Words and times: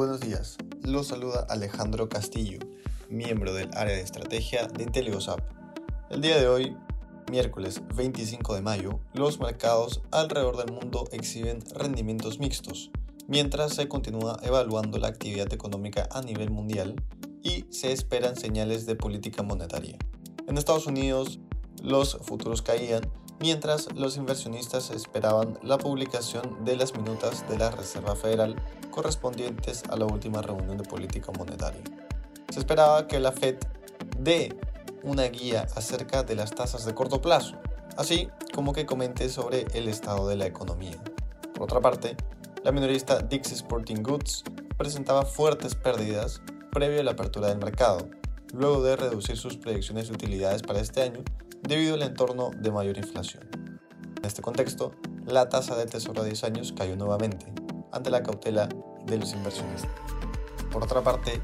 Buenos 0.00 0.20
días, 0.20 0.56
los 0.82 1.08
saluda 1.08 1.44
Alejandro 1.50 2.08
Castillo, 2.08 2.58
miembro 3.10 3.52
del 3.52 3.68
área 3.74 3.94
de 3.94 4.00
estrategia 4.00 4.66
de 4.66 4.84
IntelliGoSap. 4.84 5.40
El 6.08 6.22
día 6.22 6.38
de 6.38 6.48
hoy, 6.48 6.74
miércoles 7.30 7.82
25 7.96 8.54
de 8.54 8.62
mayo, 8.62 8.98
los 9.12 9.38
mercados 9.40 10.00
alrededor 10.10 10.56
del 10.56 10.72
mundo 10.72 11.06
exhiben 11.12 11.62
rendimientos 11.74 12.38
mixtos, 12.38 12.90
mientras 13.28 13.74
se 13.74 13.88
continúa 13.88 14.38
evaluando 14.42 14.96
la 14.96 15.08
actividad 15.08 15.52
económica 15.52 16.08
a 16.12 16.22
nivel 16.22 16.50
mundial 16.50 16.96
y 17.42 17.66
se 17.68 17.92
esperan 17.92 18.36
señales 18.36 18.86
de 18.86 18.96
política 18.96 19.42
monetaria. 19.42 19.98
En 20.46 20.56
Estados 20.56 20.86
Unidos, 20.86 21.40
los 21.82 22.16
futuros 22.22 22.62
caían 22.62 23.02
mientras 23.40 23.88
los 23.94 24.16
inversionistas 24.16 24.90
esperaban 24.90 25.58
la 25.62 25.78
publicación 25.78 26.64
de 26.64 26.76
las 26.76 26.94
minutas 26.94 27.48
de 27.48 27.58
la 27.58 27.70
Reserva 27.70 28.14
Federal 28.14 28.54
correspondientes 28.90 29.82
a 29.88 29.96
la 29.96 30.04
última 30.04 30.42
reunión 30.42 30.76
de 30.76 30.84
política 30.84 31.32
monetaria. 31.36 31.82
Se 32.50 32.58
esperaba 32.58 33.08
que 33.08 33.18
la 33.18 33.32
Fed 33.32 33.56
dé 34.18 34.56
una 35.02 35.24
guía 35.24 35.66
acerca 35.74 36.22
de 36.22 36.36
las 36.36 36.50
tasas 36.50 36.84
de 36.84 36.94
corto 36.94 37.22
plazo, 37.22 37.56
así 37.96 38.28
como 38.54 38.74
que 38.74 38.84
comente 38.84 39.30
sobre 39.30 39.66
el 39.72 39.88
estado 39.88 40.28
de 40.28 40.36
la 40.36 40.46
economía. 40.46 41.02
Por 41.54 41.62
otra 41.62 41.80
parte, 41.80 42.16
la 42.62 42.72
minorista 42.72 43.20
Dixie 43.20 43.54
Sporting 43.54 44.02
Goods 44.02 44.44
presentaba 44.76 45.24
fuertes 45.24 45.74
pérdidas 45.74 46.42
previo 46.72 47.00
a 47.00 47.04
la 47.04 47.12
apertura 47.12 47.48
del 47.48 47.58
mercado, 47.58 48.06
luego 48.52 48.82
de 48.82 48.96
reducir 48.96 49.38
sus 49.38 49.56
predicciones 49.56 50.08
de 50.08 50.14
utilidades 50.14 50.62
para 50.62 50.80
este 50.80 51.02
año 51.02 51.20
debido 51.62 51.94
al 51.94 52.02
entorno 52.02 52.50
de 52.56 52.70
mayor 52.70 52.96
inflación. 52.96 53.48
En 54.16 54.24
este 54.24 54.42
contexto, 54.42 54.92
la 55.26 55.48
tasa 55.48 55.76
de 55.76 55.86
tesoro 55.86 56.22
a 56.22 56.24
10 56.24 56.44
años 56.44 56.74
cayó 56.76 56.96
nuevamente 56.96 57.46
ante 57.92 58.10
la 58.10 58.22
cautela 58.22 58.68
de 59.06 59.18
los 59.18 59.32
inversionistas. 59.32 59.90
Por 60.70 60.84
otra 60.84 61.02
parte, 61.02 61.40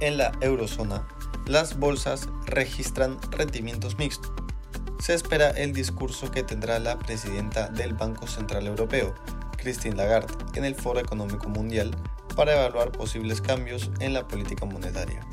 en 0.00 0.16
la 0.16 0.32
eurozona, 0.40 1.06
las 1.46 1.78
bolsas 1.78 2.28
registran 2.46 3.18
rendimientos 3.30 3.98
mixtos. 3.98 4.32
Se 5.00 5.14
espera 5.14 5.50
el 5.50 5.72
discurso 5.72 6.30
que 6.30 6.42
tendrá 6.42 6.78
la 6.78 6.98
presidenta 6.98 7.68
del 7.68 7.94
Banco 7.94 8.26
Central 8.26 8.66
Europeo, 8.66 9.14
Christine 9.56 9.96
Lagarde, 9.96 10.32
en 10.54 10.64
el 10.64 10.74
Foro 10.74 11.00
Económico 11.00 11.48
Mundial 11.48 11.90
para 12.36 12.54
evaluar 12.54 12.92
posibles 12.92 13.40
cambios 13.40 13.90
en 14.00 14.14
la 14.14 14.26
política 14.26 14.64
monetaria. 14.64 15.26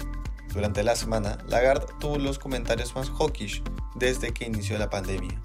Durante 0.57 0.81
la 0.81 0.95
semana, 0.95 1.37
Lagarde 1.47 1.85
tuvo 1.99 2.17
los 2.17 2.39
comentarios 2.39 2.95
más 2.95 3.11
hawkish 3.11 3.61
desde 3.93 4.33
que 4.33 4.45
inició 4.45 4.79
la 4.79 4.89
pandemia. 4.89 5.39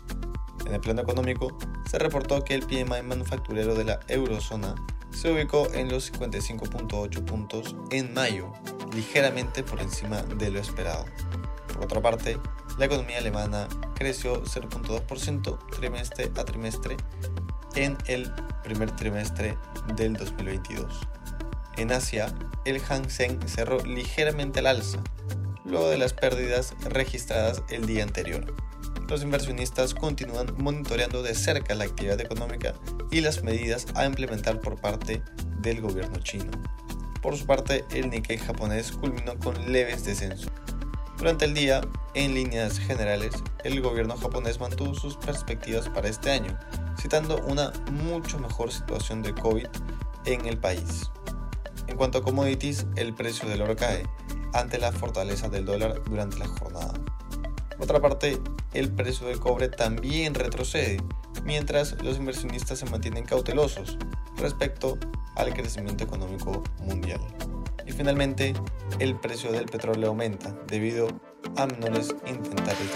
En 0.65 0.73
el 0.73 0.81
plano 0.81 1.03
económico, 1.03 1.55
se 1.87 1.99
reportó 1.99 2.43
que 2.43 2.55
el 2.55 2.63
PMI 2.63 3.03
manufacturero 3.05 3.75
de 3.75 3.85
la 3.85 4.01
eurozona 4.09 4.75
se 5.11 5.31
ubicó 5.31 5.71
en 5.75 5.91
los 5.91 6.11
55.8 6.15 7.27
puntos 7.27 7.77
en 7.91 8.15
mayo, 8.15 8.55
ligeramente 8.95 9.63
por 9.63 9.83
encima 9.83 10.23
de 10.23 10.51
lo 10.51 10.61
esperado. 10.61 11.05
Por 11.75 11.85
otra 11.85 12.01
parte, 12.01 12.39
la 12.79 12.87
economía 12.87 13.19
alemana 13.19 13.69
creció 13.95 14.43
0.2% 14.43 15.59
trimestre 15.77 16.33
a 16.39 16.45
trimestre 16.47 16.97
en 17.75 17.99
el 18.07 18.33
primer 18.65 18.97
trimestre 18.97 19.59
del 19.95 20.15
2022. 20.15 21.12
En 21.77 21.91
Asia, 21.91 22.35
el 22.65 22.81
Hang 22.81 23.09
Seng 23.09 23.41
cerró 23.47 23.79
ligeramente 23.85 24.61
al 24.61 24.67
alza, 24.67 24.99
luego 25.65 25.89
de 25.89 25.99
las 25.99 26.13
pérdidas 26.13 26.75
registradas 26.91 27.63
el 27.71 27.87
día 27.87 28.03
anterior. 28.03 28.55
Los 29.09 29.23
inversionistas 29.23 29.95
continúan 29.95 30.55
monitoreando 30.59 31.23
de 31.23 31.35
cerca 31.35 31.75
la 31.75 31.85
actividad 31.85 32.21
económica 32.21 32.75
y 33.11 33.21
las 33.21 33.43
medidas 33.43 33.87
a 33.95 34.07
implementar 34.07 34.61
por 34.61 34.81
parte 34.81 35.23
del 35.61 35.81
gobierno 35.81 36.19
chino. 36.19 36.51
Por 37.21 37.37
su 37.37 37.47
parte, 37.47 37.85
el 37.91 38.11
Nikkei 38.11 38.39
japonés 38.39 38.93
culminó 38.93 39.39
con 39.39 39.73
leves 39.73 40.05
descensos. 40.05 40.51
Durante 41.19 41.45
el 41.45 41.55
día, 41.55 41.83
en 42.15 42.35
líneas 42.35 42.79
generales, 42.79 43.33
el 43.65 43.81
gobierno 43.81 44.17
japonés 44.17 44.59
mantuvo 44.59 44.95
sus 44.95 45.17
perspectivas 45.17 45.89
para 45.89 46.09
este 46.09 46.33
año, 46.33 46.59
citando 47.01 47.41
una 47.47 47.73
mucho 47.93 48.39
mejor 48.39 48.73
situación 48.73 49.23
de 49.23 49.33
COVID 49.35 49.67
en 50.25 50.47
el 50.47 50.59
país. 50.59 51.11
En 51.93 51.99
cuanto 51.99 52.17
a 52.17 52.23
commodities, 52.23 52.87
el 52.97 53.13
precio 53.13 53.47
del 53.47 53.61
oro 53.61 53.77
cae, 53.77 54.05
ante 54.55 54.79
la 54.79 54.93
fortaleza 54.93 55.51
del 55.51 55.67
dólar 55.67 56.03
durante 56.05 56.39
la 56.39 56.49
jornada. 56.49 56.95
Por 57.77 57.83
otra 57.83 58.01
parte, 58.01 58.41
el 58.73 58.91
precio 58.91 59.27
del 59.27 59.39
cobre 59.39 59.69
también 59.69 60.33
retrocede, 60.33 61.03
mientras 61.45 62.03
los 62.03 62.17
inversionistas 62.17 62.79
se 62.79 62.87
mantienen 62.87 63.27
cautelosos 63.27 63.99
respecto 64.39 64.97
al 65.37 65.53
crecimiento 65.53 66.03
económico 66.03 66.63
mundial. 66.79 67.21
Y 67.87 67.93
finalmente, 67.93 68.55
el 68.99 69.15
precio 69.17 69.53
del 69.53 69.67
petróleo 69.67 70.09
aumenta 70.09 70.57
debido 70.69 71.09
a 71.59 71.67
menores 71.67 72.15
inventarios 72.25 72.91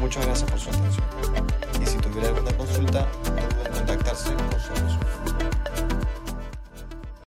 Muchas 0.00 0.24
gracias 0.24 0.50
por 0.50 0.58
su 0.58 0.70
atención. 0.70 1.04
Y 1.82 1.86
si 1.86 1.98
tuviera 1.98 2.28
alguna 2.28 2.56
consulta, 2.56 3.06